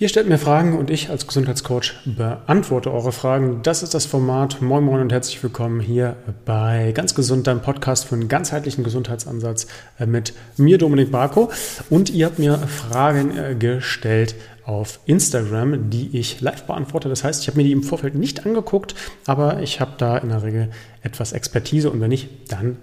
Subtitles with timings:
[0.00, 3.60] Ihr stellt mir Fragen und ich als Gesundheitscoach beantworte eure Fragen.
[3.62, 4.62] Das ist das Format.
[4.62, 9.66] Moin Moin und herzlich willkommen hier bei Ganz Gesund, deinem Podcast für einen ganzheitlichen Gesundheitsansatz
[9.98, 11.50] äh, mit mir, Dominik Barko.
[11.90, 17.10] Und ihr habt mir Fragen äh, gestellt auf Instagram, die ich live beantworte.
[17.10, 18.94] Das heißt, ich habe mir die im Vorfeld nicht angeguckt,
[19.26, 20.70] aber ich habe da in der Regel
[21.02, 22.78] etwas Expertise und wenn nicht, dann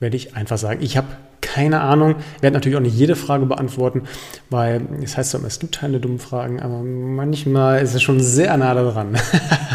[0.00, 1.06] werde ich einfach sagen, ich habe
[1.56, 2.16] keine Ahnung.
[2.36, 4.02] Ich werde natürlich auch nicht jede Frage beantworten,
[4.50, 8.54] weil es heißt zwar, es gibt keine dummen Fragen, aber manchmal ist es schon sehr
[8.58, 9.16] nah dran.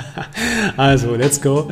[0.77, 1.71] also, let's go.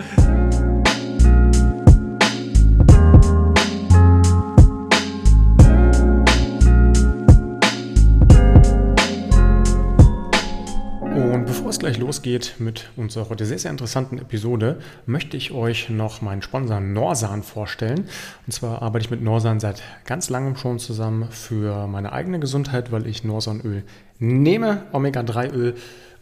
[11.90, 16.80] Gleich losgeht mit unserer heute sehr, sehr interessanten Episode, möchte ich euch noch meinen Sponsor
[16.80, 18.06] Norsan vorstellen.
[18.46, 22.92] Und zwar arbeite ich mit Norsan seit ganz langem schon zusammen für meine eigene Gesundheit,
[22.92, 23.82] weil ich Norsanöl
[24.20, 25.74] nehme, Omega-3-Öl,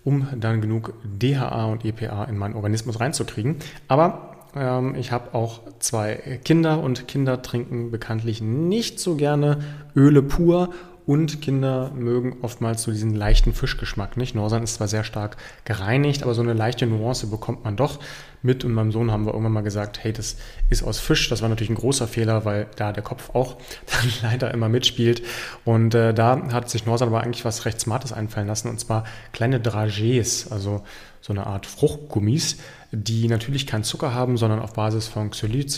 [0.05, 3.58] um dann genug DHA und EPA in meinen Organismus reinzukriegen.
[3.89, 9.58] Aber ähm, ich habe auch zwei Kinder und Kinder trinken bekanntlich nicht so gerne
[9.97, 10.70] Öle pur
[11.08, 14.17] und Kinder mögen oftmals so diesen leichten Fischgeschmack.
[14.17, 14.36] Nicht?
[14.36, 17.99] Norsan ist zwar sehr stark gereinigt, aber so eine leichte Nuance bekommt man doch
[18.41, 18.66] mit.
[18.66, 20.36] Und meinem Sohn haben wir irgendwann mal gesagt, hey, das
[20.69, 21.30] ist aus Fisch.
[21.30, 23.55] Das war natürlich ein großer Fehler, weil da der Kopf auch
[23.86, 25.23] dann leider immer mitspielt.
[25.64, 28.67] Und äh, da hat sich Norsan aber eigentlich was recht Smartes einfallen lassen.
[28.67, 30.83] Und zwar kleine Dragés, also
[31.21, 32.58] so eine Art Fruchtgummis,
[32.91, 35.71] die natürlich keinen Zucker haben, sondern auf Basis von Xylit,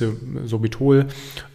[0.45, 1.07] Sorbitol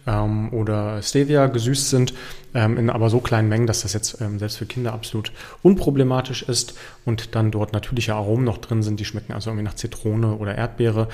[0.05, 2.13] ähm, oder Stevia gesüßt sind,
[2.53, 5.31] ähm, in aber so kleinen Mengen, dass das jetzt ähm, selbst für Kinder absolut
[5.63, 6.77] unproblematisch ist.
[7.05, 10.55] Und dann dort natürliche Aromen noch drin sind, die schmecken also irgendwie nach Zitrone oder
[10.55, 11.07] Erdbeere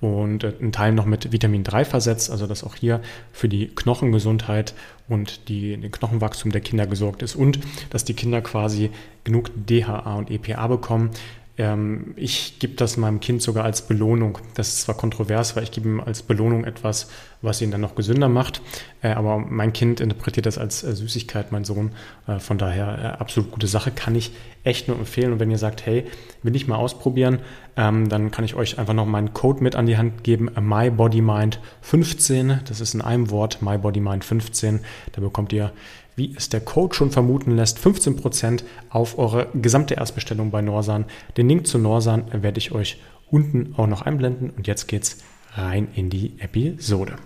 [0.00, 3.00] und äh, ein Teil noch mit Vitamin 3 versetzt, also dass auch hier
[3.32, 4.74] für die Knochengesundheit
[5.08, 7.34] und die, den Knochenwachstum der Kinder gesorgt ist.
[7.36, 8.90] Und dass die Kinder quasi
[9.24, 11.10] genug DHA und EPA bekommen,
[11.56, 14.38] ähm, ich gebe das meinem Kind sogar als Belohnung.
[14.54, 17.08] Das ist zwar kontrovers, weil ich gebe ihm als Belohnung etwas,
[17.42, 18.60] was ihn dann noch gesünder macht,
[19.02, 21.92] äh, aber mein Kind interpretiert das als äh, Süßigkeit, mein Sohn.
[22.26, 24.32] Äh, von daher absolut gute Sache, kann ich
[24.64, 25.32] echt nur empfehlen.
[25.32, 26.04] Und wenn ihr sagt, hey,
[26.42, 27.38] will ich mal ausprobieren,
[27.76, 32.58] ähm, dann kann ich euch einfach noch meinen Code mit an die Hand geben, MyBodyMind15.
[32.66, 34.80] Das ist in einem Wort, MyBodyMind15.
[35.12, 35.72] Da bekommt ihr
[36.16, 41.06] wie es der Code schon vermuten lässt, 15% auf eure gesamte Erstbestellung bei Norsan.
[41.36, 43.00] Den Link zu Norsan werde ich euch
[43.30, 45.18] unten auch noch einblenden und jetzt geht's
[45.54, 47.16] rein in die Episode.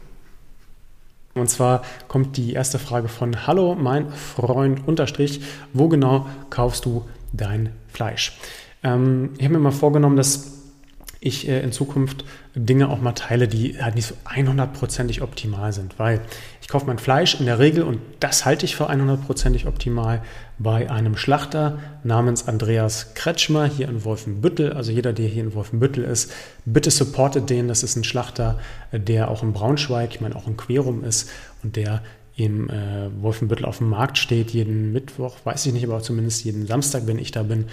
[1.34, 5.41] Und zwar kommt die erste Frage von Hallo, mein Freund unterstrich,
[5.72, 8.38] wo genau kaufst du dein Fleisch?
[8.82, 10.58] Ähm, ich habe mir mal vorgenommen, dass
[11.20, 12.24] ich äh, in Zukunft
[12.54, 16.20] Dinge auch mal teile, die halt nicht so 100%ig optimal sind, weil
[16.60, 20.22] ich kaufe mein Fleisch in der Regel und das halte ich für 100%ig optimal
[20.58, 24.72] bei einem Schlachter namens Andreas Kretschmer hier in Wolfenbüttel.
[24.72, 26.32] Also jeder, der hier in Wolfenbüttel ist,
[26.64, 27.68] bitte supportet den.
[27.68, 28.58] Das ist ein Schlachter,
[28.92, 31.30] der auch in Braunschweig, ich meine auch in Querum ist
[31.62, 32.02] und der
[32.38, 36.69] im äh, Wolfenbüttel auf dem Markt steht, jeden Mittwoch, weiß ich nicht, aber zumindest jeden
[36.69, 37.65] Samstag, wenn ich da bin.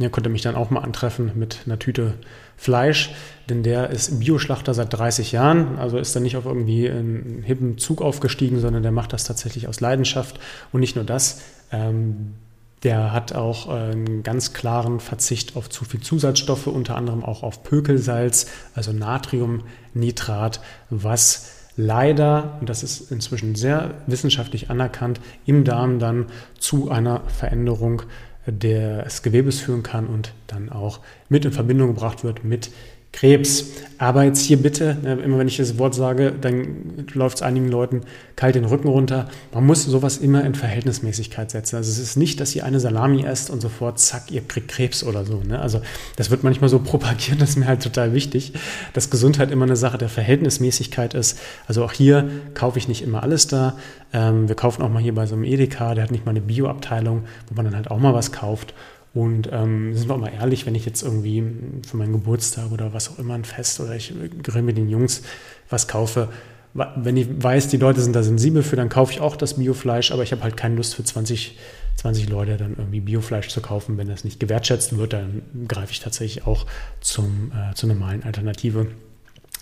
[0.00, 2.14] Der konnte mich dann auch mal antreffen mit einer Tüte
[2.56, 3.14] Fleisch,
[3.48, 7.78] denn der ist Bioschlachter seit 30 Jahren, also ist er nicht auf irgendwie einen hippen
[7.78, 10.40] Zug aufgestiegen, sondern der macht das tatsächlich aus Leidenschaft.
[10.72, 11.40] Und nicht nur das,
[11.70, 12.34] ähm,
[12.82, 17.44] der hat auch äh, einen ganz klaren Verzicht auf zu viel Zusatzstoffe, unter anderem auch
[17.44, 26.00] auf Pökelsalz, also Natriumnitrat, was leider, und das ist inzwischen sehr wissenschaftlich anerkannt, im Darm
[26.00, 26.26] dann
[26.58, 28.02] zu einer Veränderung
[28.46, 32.70] des Gewebes führen kann und dann auch mit in Verbindung gebracht wird mit
[33.12, 33.64] Krebs.
[34.00, 37.68] Aber jetzt hier bitte, ne, immer wenn ich das Wort sage, dann läuft es einigen
[37.68, 38.02] Leuten
[38.36, 39.28] kalt den Rücken runter.
[39.52, 41.74] Man muss sowas immer in Verhältnismäßigkeit setzen.
[41.74, 45.02] Also es ist nicht, dass ihr eine Salami esst und sofort, zack, ihr kriegt Krebs
[45.02, 45.42] oder so.
[45.42, 45.58] Ne?
[45.58, 45.80] Also
[46.14, 48.52] das wird manchmal so propagiert, das ist mir halt total wichtig,
[48.92, 51.40] dass Gesundheit immer eine Sache der Verhältnismäßigkeit ist.
[51.66, 53.76] Also auch hier kaufe ich nicht immer alles da.
[54.12, 56.40] Ähm, wir kaufen auch mal hier bei so einem Edeka, der hat nicht mal eine
[56.40, 58.74] Bioabteilung, wo man dann halt auch mal was kauft.
[59.18, 61.42] Und ähm, sind wir auch mal ehrlich, wenn ich jetzt irgendwie
[61.84, 65.22] für meinen Geburtstag oder was auch immer ein Fest oder ich grill mit den Jungs
[65.68, 66.28] was kaufe,
[66.72, 70.12] wenn ich weiß, die Leute sind da sensibel für, dann kaufe ich auch das Biofleisch,
[70.12, 71.58] aber ich habe halt keine Lust für 20,
[71.96, 73.98] 20 Leute dann irgendwie Biofleisch zu kaufen.
[73.98, 76.66] Wenn das nicht gewertschätzt wird, dann greife ich tatsächlich auch
[77.00, 78.86] zum, äh, zur normalen Alternative.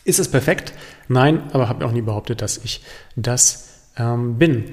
[0.05, 0.75] Ist es perfekt?
[1.09, 2.83] Nein, aber habe auch nie behauptet, dass ich
[3.17, 4.67] das ähm, bin.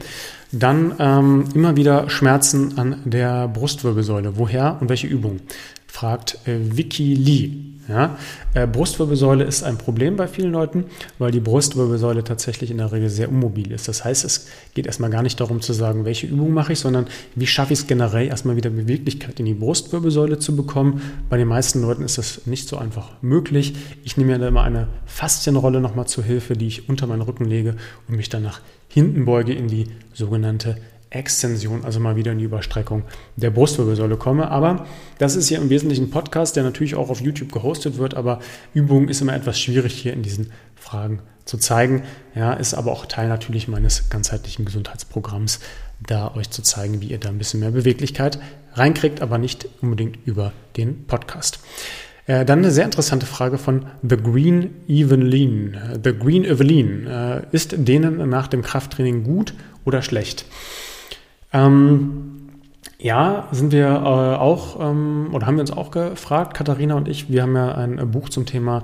[0.53, 4.37] Dann ähm, immer wieder Schmerzen an der Brustwirbelsäule.
[4.37, 5.39] Woher und welche Übung?
[5.87, 7.72] fragt äh, Vicky Lee.
[7.87, 8.17] Ja?
[8.53, 10.85] Äh, Brustwirbelsäule ist ein Problem bei vielen Leuten,
[11.19, 13.87] weil die Brustwirbelsäule tatsächlich in der Regel sehr unmobil ist.
[13.87, 17.07] Das heißt, es geht erstmal gar nicht darum zu sagen, welche Übung mache ich, sondern
[17.35, 21.01] wie schaffe ich es generell erstmal wieder Beweglichkeit in die Brustwirbelsäule zu bekommen.
[21.29, 23.73] Bei den meisten Leuten ist das nicht so einfach möglich.
[24.03, 27.45] Ich nehme mir da immer eine Faszienrolle nochmal zur Hilfe, die ich unter meinen Rücken
[27.45, 27.75] lege
[28.07, 30.77] und mich dann nach hinten beuge in die sogenannte
[31.13, 33.03] Extension, also mal wieder in die Überstreckung
[33.35, 34.49] der Brustwirbelsäule komme.
[34.49, 34.85] Aber
[35.17, 38.39] das ist hier im Wesentlichen ein Podcast, der natürlich auch auf YouTube gehostet wird, aber
[38.73, 42.03] Übung ist immer etwas schwierig hier in diesen Fragen zu zeigen.
[42.35, 45.59] Ja, ist aber auch Teil natürlich meines ganzheitlichen Gesundheitsprogramms,
[46.05, 48.39] da euch zu zeigen, wie ihr da ein bisschen mehr Beweglichkeit
[48.73, 51.59] reinkriegt, aber nicht unbedingt über den Podcast.
[52.25, 55.77] Äh, dann eine sehr interessante Frage von The Green Evelyn.
[56.03, 57.07] The Green Evelyn.
[57.07, 60.45] Äh, ist denen nach dem Krafttraining gut oder schlecht?
[61.53, 62.49] Ähm,
[62.99, 67.29] ja, sind wir äh, auch, ähm, oder haben wir uns auch gefragt, Katharina und ich,
[67.29, 68.83] wir haben ja ein Buch zum Thema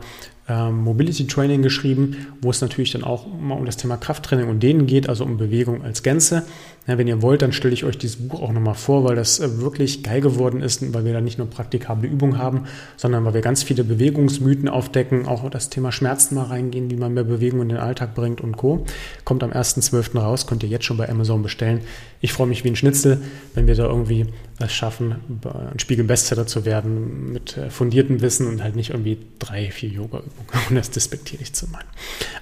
[0.50, 4.62] ähm, Mobility Training geschrieben, wo es natürlich dann auch mal um das Thema Krafttraining und
[4.64, 6.44] Dehnen geht, also um Bewegung als Gänze.
[6.88, 9.40] Ja, wenn ihr wollt, dann stelle ich euch dieses Buch auch nochmal vor, weil das
[9.40, 12.64] äh, wirklich geil geworden ist, weil wir da nicht nur praktikable Übungen haben,
[12.98, 17.14] sondern weil wir ganz viele Bewegungsmythen aufdecken, auch das Thema Schmerzen mal reingehen, wie man
[17.14, 18.86] mehr Bewegung in den Alltag bringt und Co.
[19.24, 20.18] Kommt am 1.12.
[20.18, 21.82] raus, könnt ihr jetzt schon bei Amazon bestellen.
[22.22, 23.22] Ich freue mich wie ein Schnitzel,
[23.54, 24.26] wenn wir da irgendwie
[24.68, 29.72] es schaffen, ein Spiegel-Bestseller zu werden mit äh, fundiertem Wissen und halt nicht irgendwie drei,
[29.72, 31.88] vier Yoga-Übungen, um das despektierlich zu meinen.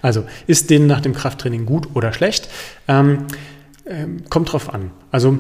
[0.02, 2.50] Also, ist denen nach dem Krafttraining gut oder schlecht?
[2.88, 3.26] Ähm,
[3.86, 4.92] ähm, kommt drauf an.
[5.12, 5.38] Also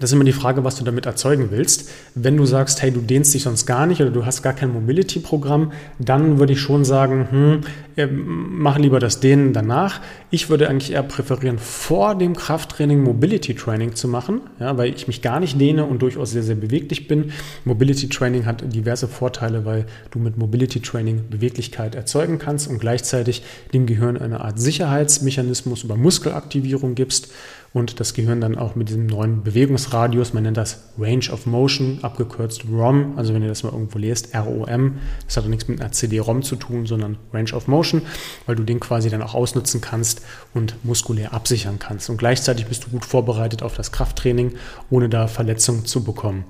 [0.00, 1.90] das ist immer die Frage, was du damit erzeugen willst.
[2.14, 4.72] Wenn du sagst, hey, du dehnst dich sonst gar nicht oder du hast gar kein
[4.72, 7.60] Mobility-Programm, dann würde ich schon sagen, hm,
[8.08, 10.00] mach lieber das Dehnen danach.
[10.30, 15.20] Ich würde eigentlich eher präferieren, vor dem Krafttraining Mobility-Training zu machen, ja, weil ich mich
[15.20, 17.32] gar nicht dehne und durchaus sehr, sehr beweglich bin.
[17.64, 23.42] Mobility-Training hat diverse Vorteile, weil du mit Mobility-Training Beweglichkeit erzeugen kannst und gleichzeitig
[23.74, 27.28] dem Gehirn eine Art Sicherheitsmechanismus über Muskelaktivierung gibst
[27.74, 32.00] und das Gehirn dann auch mit diesem neuen Bewegungsradius, man nennt das Range of Motion,
[32.02, 35.80] abgekürzt ROM, also wenn ihr das mal irgendwo lest, ROM, das hat auch nichts mit
[35.80, 38.02] einer CD-ROM zu tun, sondern Range of Motion,
[38.46, 40.22] weil du den quasi dann auch ausnutzen kannst
[40.52, 42.10] und muskulär absichern kannst.
[42.10, 44.52] Und gleichzeitig bist du gut vorbereitet auf das Krafttraining,
[44.90, 46.44] ohne da Verletzungen zu bekommen.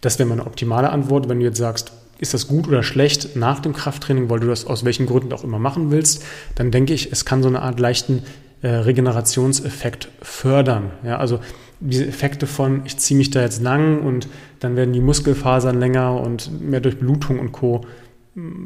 [0.00, 3.60] Das wäre meine optimale Antwort, wenn du jetzt sagst, ist das gut oder schlecht nach
[3.60, 6.24] dem Krafttraining, weil du das aus welchen Gründen auch immer machen willst,
[6.56, 8.24] dann denke ich, es kann so eine Art leichten
[8.62, 10.90] äh, Regenerationseffekt fördern.
[11.04, 11.40] Ja, also
[11.80, 14.28] diese Effekte von, ich ziehe mich da jetzt lang und
[14.60, 17.82] dann werden die Muskelfasern länger und mehr Durchblutung und Co.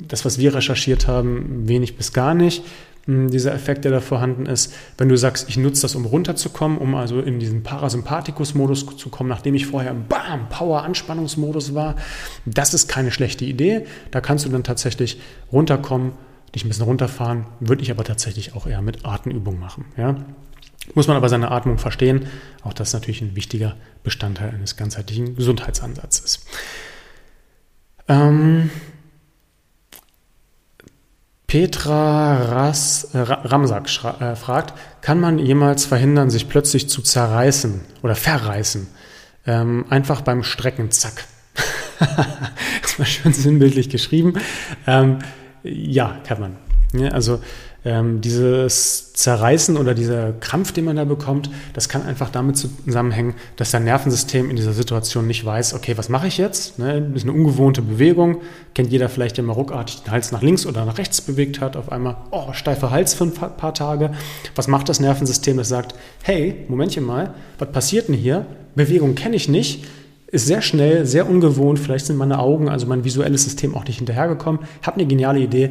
[0.09, 2.65] Das, was wir recherchiert haben, wenig bis gar nicht.
[3.07, 6.79] Hm, dieser Effekt, der da vorhanden ist, wenn du sagst, ich nutze das, um runterzukommen,
[6.79, 11.97] um also in diesen Parasympathikus-Modus zu kommen, nachdem ich vorher im Bam, Power-Anspannungsmodus war,
[12.47, 13.87] das ist keine schlechte Idee.
[14.11, 16.13] Da kannst du dann tatsächlich runterkommen
[16.55, 19.87] dich ein bisschen runterfahren, würde ich aber tatsächlich auch eher mit Atemübung machen.
[19.97, 20.17] Ja?
[20.95, 22.27] Muss man aber seine Atmung verstehen.
[22.63, 26.45] Auch das ist natürlich ein wichtiger Bestandteil eines ganzheitlichen Gesundheitsansatzes.
[28.09, 28.71] Ähm,
[31.47, 33.87] Petra Ras, äh, Ramsack
[34.21, 38.89] äh, fragt, kann man jemals verhindern, sich plötzlich zu zerreißen oder verreißen?
[39.47, 41.25] Ähm, einfach beim Strecken, zack.
[42.83, 44.35] das war schön sinnbildlich geschrieben.
[44.87, 45.19] Ähm,
[45.63, 46.57] ja, kann man.
[46.95, 47.41] Ja, also
[47.85, 53.35] ähm, dieses Zerreißen oder dieser Krampf, den man da bekommt, das kann einfach damit zusammenhängen,
[53.57, 56.79] dass dein Nervensystem in dieser Situation nicht weiß, okay, was mache ich jetzt?
[56.79, 58.43] Ne, das ist eine ungewohnte Bewegung.
[58.75, 61.77] Kennt jeder vielleicht, der mal ruckartig den Hals nach links oder nach rechts bewegt hat,
[61.77, 64.13] auf einmal, oh, steifer Hals für ein paar Tage.
[64.55, 65.57] Was macht das Nervensystem?
[65.57, 68.47] Das sagt, hey, Momentchen mal, was passiert denn hier?
[68.75, 69.85] Bewegung kenne ich nicht
[70.33, 71.79] ist sehr schnell, sehr ungewohnt.
[71.79, 74.63] Vielleicht sind meine Augen, also mein visuelles System auch nicht hinterhergekommen.
[74.83, 75.71] Hab eine geniale Idee.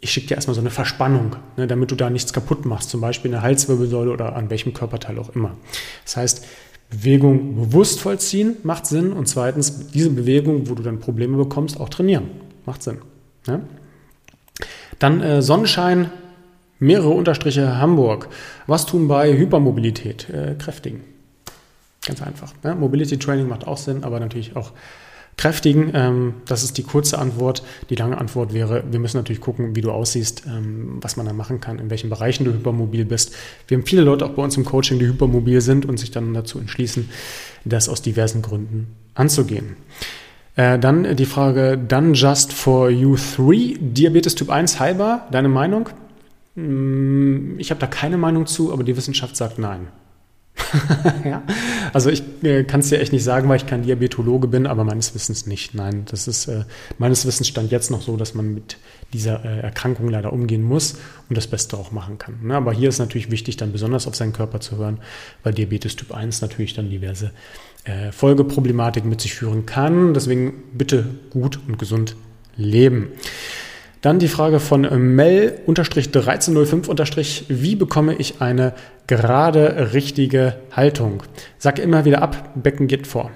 [0.00, 3.00] Ich schicke dir erstmal so eine Verspannung, ne, damit du da nichts kaputt machst, zum
[3.00, 5.56] Beispiel in der Halswirbelsäule oder an welchem Körperteil auch immer.
[6.04, 6.46] Das heißt,
[6.90, 11.88] Bewegung bewusst vollziehen macht Sinn und zweitens diese Bewegung, wo du dann Probleme bekommst, auch
[11.88, 12.24] trainieren.
[12.66, 12.98] Macht Sinn.
[13.46, 13.62] Ne?
[14.98, 16.10] Dann äh, Sonnenschein,
[16.78, 18.28] mehrere Unterstriche Hamburg.
[18.66, 20.28] Was tun bei Hypermobilität?
[20.28, 21.00] Äh, kräftigen.
[22.06, 22.54] Ganz einfach.
[22.62, 22.74] Ne?
[22.74, 24.72] Mobility Training macht auch Sinn, aber natürlich auch
[25.36, 25.90] kräftigen.
[25.94, 27.62] Ähm, das ist die kurze Antwort.
[27.90, 31.32] Die lange Antwort wäre, wir müssen natürlich gucken, wie du aussiehst, ähm, was man da
[31.32, 33.34] machen kann, in welchen Bereichen du hypermobil bist.
[33.68, 36.32] Wir haben viele Leute auch bei uns im Coaching, die hypermobil sind und sich dann
[36.32, 37.08] dazu entschließen,
[37.64, 39.76] das aus diversen Gründen anzugehen.
[40.56, 45.90] Äh, dann die Frage, dann just for you 3, Diabetes Typ 1 heilbar, deine Meinung?
[46.54, 49.88] Mm, ich habe da keine Meinung zu, aber die Wissenschaft sagt nein.
[51.24, 51.42] ja?
[51.92, 54.84] Also ich äh, kann es dir echt nicht sagen, weil ich kein Diabetologe bin, aber
[54.84, 55.74] meines Wissens nicht.
[55.74, 56.64] Nein, das ist äh,
[56.98, 58.76] meines Wissens stand jetzt noch so, dass man mit
[59.12, 60.96] dieser äh, Erkrankung leider umgehen muss
[61.28, 62.38] und das Beste auch machen kann.
[62.42, 62.56] Ne?
[62.56, 64.98] Aber hier ist natürlich wichtig, dann besonders auf seinen Körper zu hören,
[65.42, 67.32] weil Diabetes Typ 1 natürlich dann diverse
[67.84, 70.14] äh, Folgeproblematiken mit sich führen kann.
[70.14, 72.16] Deswegen bitte gut und gesund
[72.56, 73.08] leben.
[74.06, 74.82] Dann die Frage von
[75.16, 78.72] Mel-1305- Wie bekomme ich eine
[79.08, 81.24] gerade richtige Haltung?
[81.58, 83.32] Sag immer wieder ab, Becken geht vor.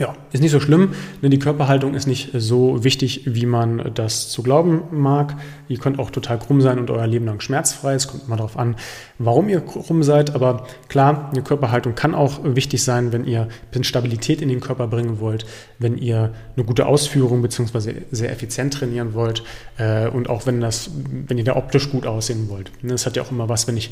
[0.00, 4.30] Ja, ist nicht so schlimm, denn die Körperhaltung ist nicht so wichtig, wie man das
[4.30, 5.36] zu glauben mag.
[5.68, 7.92] Ihr könnt auch total krumm sein und euer Leben lang schmerzfrei.
[7.92, 8.76] Es kommt immer darauf an,
[9.18, 10.34] warum ihr krumm seid.
[10.34, 13.48] Aber klar, eine Körperhaltung kann auch wichtig sein, wenn ihr
[13.82, 15.44] Stabilität in den Körper bringen wollt,
[15.78, 17.96] wenn ihr eine gute Ausführung bzw.
[18.10, 19.42] sehr effizient trainieren wollt
[19.76, 20.90] äh, und auch wenn das,
[21.26, 22.72] wenn ihr da optisch gut aussehen wollt.
[22.82, 23.90] Das hat ja auch immer was, wenn ich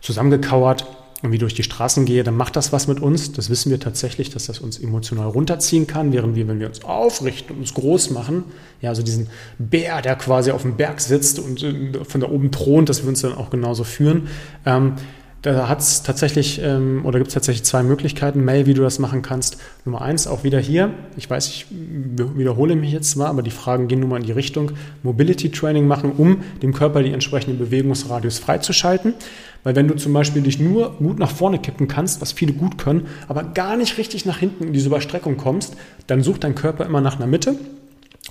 [0.00, 0.86] zusammengekauert
[1.22, 3.32] irgendwie durch die Straßen gehe, dann macht das was mit uns.
[3.32, 6.82] Das wissen wir tatsächlich, dass das uns emotional runterziehen kann, während wir, wenn wir uns
[6.84, 8.44] aufrichten und uns groß machen,
[8.80, 12.50] ja, also diesen Bär, der quasi auf dem Berg sitzt und äh, von da oben
[12.50, 14.28] thront, dass wir uns dann auch genauso führen.
[14.64, 14.94] Ähm,
[15.42, 18.98] da hat es tatsächlich ähm, oder gibt es tatsächlich zwei Möglichkeiten, Mail, wie du das
[18.98, 19.56] machen kannst.
[19.86, 20.92] Nummer eins, auch wieder hier.
[21.16, 24.32] Ich weiß, ich wiederhole mich jetzt zwar, aber die Fragen gehen nun mal in die
[24.32, 29.14] Richtung Mobility Training machen, um dem Körper die entsprechenden Bewegungsradius freizuschalten.
[29.62, 32.76] Weil wenn du zum Beispiel dich nur gut nach vorne kippen kannst, was viele gut
[32.76, 36.84] können, aber gar nicht richtig nach hinten in diese Überstreckung kommst, dann sucht dein Körper
[36.84, 37.56] immer nach einer Mitte.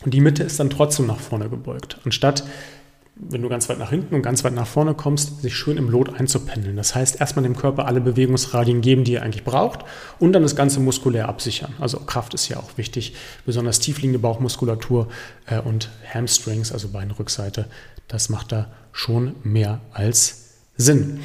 [0.06, 1.98] Und die Mitte ist dann trotzdem nach vorne gebeugt.
[2.06, 2.44] Anstatt
[3.20, 5.90] wenn du ganz weit nach hinten und ganz weit nach vorne kommst, sich schön im
[5.90, 6.78] Lot einzupendeln.
[6.78, 9.82] Das heißt, erstmal dem Körper alle Bewegungsradien geben, die er eigentlich braucht
[10.20, 11.74] und dann das Ganze muskulär absichern.
[11.80, 15.10] Also Kraft ist ja auch wichtig, besonders tiefliegende Bauchmuskulatur
[15.48, 17.66] äh, und Hamstrings, also Beinrückseite.
[18.08, 21.20] Das macht da schon mehr als Sinn.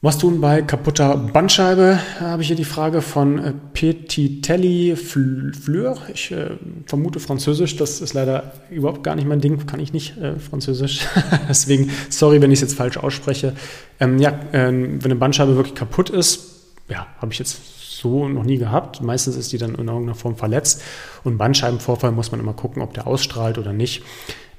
[0.00, 1.98] Was tun bei kaputter Bandscheibe?
[2.20, 5.98] Habe ich hier die Frage von äh, Petitelli Fleur.
[6.14, 6.50] Ich äh,
[6.86, 7.76] vermute Französisch.
[7.76, 9.66] Das ist leider überhaupt gar nicht mein Ding.
[9.66, 11.00] Kann ich nicht äh, Französisch.
[11.48, 13.54] Deswegen, sorry, wenn ich es jetzt falsch ausspreche.
[13.98, 17.58] Ähm, ja, äh, wenn eine Bandscheibe wirklich kaputt ist, ja, habe ich jetzt
[18.00, 19.02] so noch nie gehabt.
[19.02, 20.80] Meistens ist die dann in irgendeiner Form verletzt.
[21.24, 24.04] Und Bandscheibenvorfall muss man immer gucken, ob der ausstrahlt oder nicht.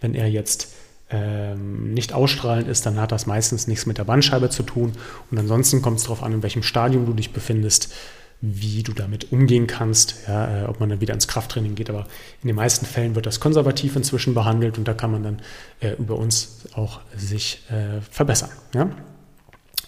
[0.01, 0.73] Wenn er jetzt
[1.09, 4.93] ähm, nicht ausstrahlend ist, dann hat das meistens nichts mit der Bandscheibe zu tun.
[5.31, 7.93] Und ansonsten kommt es darauf an, in welchem Stadium du dich befindest,
[8.41, 11.89] wie du damit umgehen kannst, ja, äh, ob man dann wieder ins Krafttraining geht.
[11.89, 12.05] Aber
[12.41, 15.41] in den meisten Fällen wird das konservativ inzwischen behandelt und da kann man dann
[15.81, 18.51] äh, über uns auch sich äh, verbessern.
[18.73, 18.91] Ja?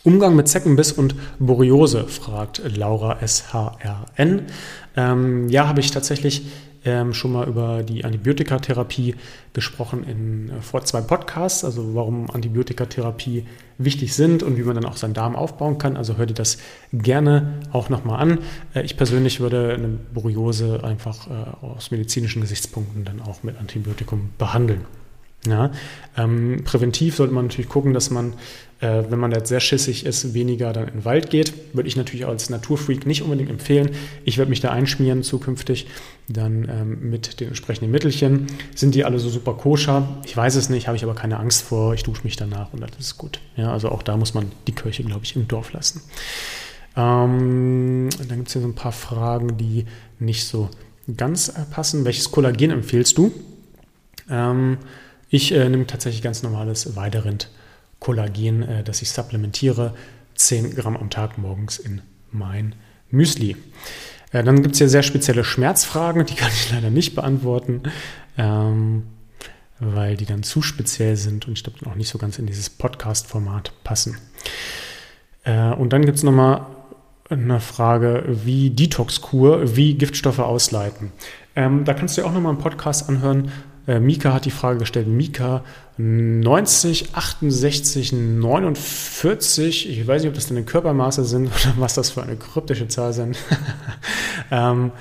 [0.04, 4.48] Umgang mit Zeckenbiss und Borreliose, fragt Laura SHRN.
[4.98, 6.48] Ähm, ja, habe ich tatsächlich
[6.84, 9.16] ähm, schon mal über die Antibiotikatherapie
[9.54, 13.46] gesprochen in äh, vor zwei Podcasts, also warum Antibiotikatherapie
[13.78, 15.98] wichtig sind und wie man dann auch seinen Darm aufbauen kann.
[15.98, 16.58] Also hör dir das
[16.94, 18.40] gerne auch nochmal an.
[18.74, 24.32] Äh, ich persönlich würde eine Borreliose einfach äh, aus medizinischen Gesichtspunkten dann auch mit Antibiotikum
[24.38, 24.86] behandeln.
[25.48, 25.72] Ja,
[26.18, 28.34] ähm, präventiv sollte man natürlich gucken, dass man,
[28.82, 31.54] äh, wenn man jetzt sehr schissig ist, weniger dann in den Wald geht.
[31.74, 33.92] Würde ich natürlich als Naturfreak nicht unbedingt empfehlen.
[34.26, 35.88] Ich werde mich da einschmieren zukünftig,
[36.28, 38.48] dann ähm, mit den entsprechenden Mittelchen.
[38.76, 40.22] Sind die alle so super koscher?
[40.26, 41.94] Ich weiß es nicht, habe ich aber keine Angst vor.
[41.94, 43.40] Ich dusche mich danach und das ist gut.
[43.56, 46.02] Ja, also auch da muss man die Kirche, glaube ich, im Dorf lassen.
[46.98, 49.86] Ähm, dann gibt es hier so ein paar Fragen, die
[50.20, 50.70] nicht so
[51.16, 52.04] ganz äh, passen.
[52.04, 53.32] Welches Kollagen empfehlst du?
[54.30, 54.78] Ähm,
[55.30, 56.96] ich äh, nehme tatsächlich ganz normales
[58.02, 59.94] Weiderind-Kollagen, äh, das ich supplementiere.
[60.36, 62.76] 10 Gramm am Tag morgens in mein
[63.10, 63.56] Müsli.
[64.32, 67.84] Äh, dann gibt es hier sehr spezielle Schmerzfragen, die kann ich leider nicht beantworten,
[68.38, 69.04] ähm,
[69.80, 72.70] weil die dann zu speziell sind und ich glaube auch nicht so ganz in dieses
[72.70, 74.18] Podcast-Format passen.
[75.44, 76.66] Äh, und dann gibt es nochmal
[77.30, 81.12] eine Frage, wie Detox-Kur, wie Giftstoffe ausleiten.
[81.56, 83.52] Ähm, da kannst du dir auch nochmal einen Podcast anhören
[83.88, 85.64] Mika hat die Frage gestellt, Mika
[85.98, 92.24] 90, 68, 49, ich weiß nicht, ob das deine Körpermaße sind oder was das für
[92.24, 93.38] eine kryptische Zahl sind.
[94.52, 94.92] ähm,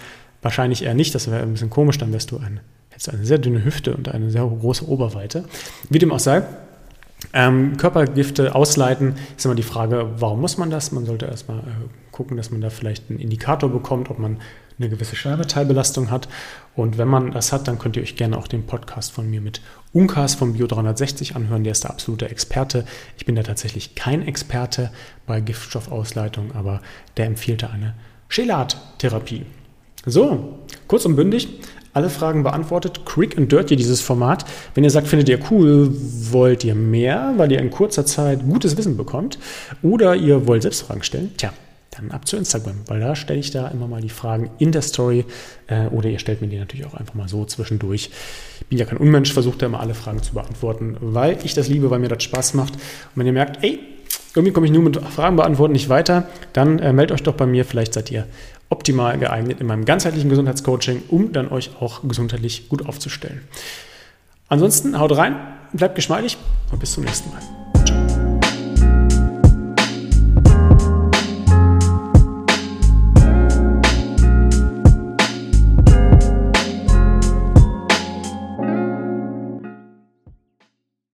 [0.42, 2.60] wahrscheinlich eher nicht, das wäre ein bisschen komisch, dann wärst du ein,
[2.90, 5.44] hättest eine sehr dünne Hüfte und eine sehr große Oberweite.
[5.88, 6.42] Wie dem auch sei,
[7.32, 10.90] ähm, Körpergifte ausleiten ist immer die Frage, warum muss man das?
[10.92, 11.62] Man sollte erstmal äh,
[12.10, 14.38] gucken, dass man da vielleicht einen Indikator bekommt, ob man
[14.80, 16.28] eine gewisse Schwermetallbelastung hat.
[16.74, 19.40] Und wenn man das hat, dann könnt ihr euch gerne auch den Podcast von mir
[19.40, 19.60] mit
[19.92, 21.64] Unkas vom Bio 360 anhören.
[21.64, 22.84] Der ist der absolute Experte.
[23.16, 24.90] Ich bin da tatsächlich kein Experte
[25.26, 26.80] bei Giftstoffausleitung, aber
[27.16, 27.94] der empfiehlt da eine
[28.28, 29.44] Chelat-Therapie.
[30.06, 31.48] So, kurz und bündig,
[31.92, 33.04] alle Fragen beantwortet.
[33.04, 34.44] Quick and Dirty, dieses Format.
[34.74, 35.90] Wenn ihr sagt, findet ihr cool,
[36.30, 39.38] wollt ihr mehr, weil ihr in kurzer Zeit gutes Wissen bekommt,
[39.82, 41.52] oder ihr wollt selbst Fragen stellen, tja,
[42.00, 44.82] dann ab zu Instagram, weil da stelle ich da immer mal die Fragen in der
[44.82, 45.24] Story
[45.66, 48.10] äh, oder ihr stellt mir die natürlich auch einfach mal so zwischendurch.
[48.60, 51.68] Ich bin ja kein Unmensch, versuche da immer alle Fragen zu beantworten, weil ich das
[51.68, 52.74] liebe, weil mir das Spaß macht.
[52.74, 52.80] Und
[53.16, 53.78] wenn ihr merkt, ey,
[54.34, 57.46] irgendwie komme ich nur mit Fragen beantworten nicht weiter, dann äh, meldet euch doch bei
[57.46, 58.26] mir, vielleicht seid ihr
[58.68, 63.42] optimal geeignet in meinem ganzheitlichen Gesundheitscoaching, um dann euch auch gesundheitlich gut aufzustellen.
[64.48, 65.36] Ansonsten haut rein,
[65.72, 66.36] bleibt geschmeidig
[66.70, 67.59] und bis zum nächsten Mal.